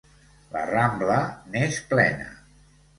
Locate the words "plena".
1.95-2.31